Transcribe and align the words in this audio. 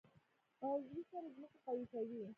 عضوي 0.63 1.01
سره 1.09 1.27
ځمکه 1.35 1.57
قوي 1.65 1.85
کوي. 1.93 2.21